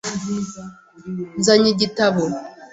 Nzanye 1.39 1.67
igitabo. 1.75 2.23